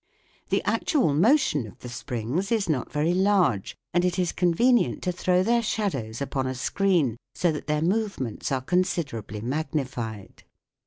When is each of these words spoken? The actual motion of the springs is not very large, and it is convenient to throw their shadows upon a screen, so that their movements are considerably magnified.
The 0.49 0.63
actual 0.63 1.13
motion 1.13 1.67
of 1.67 1.77
the 1.81 1.87
springs 1.87 2.51
is 2.51 2.67
not 2.67 2.91
very 2.91 3.13
large, 3.13 3.75
and 3.93 4.03
it 4.03 4.17
is 4.17 4.31
convenient 4.31 5.03
to 5.03 5.11
throw 5.11 5.43
their 5.43 5.61
shadows 5.61 6.23
upon 6.23 6.47
a 6.47 6.55
screen, 6.55 7.17
so 7.35 7.51
that 7.51 7.67
their 7.67 7.83
movements 7.83 8.51
are 8.51 8.61
considerably 8.61 9.41
magnified. 9.41 10.41